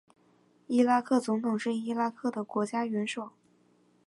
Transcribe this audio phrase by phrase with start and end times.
[0.65, 3.33] 伊拉克总统是伊拉克的国家元首。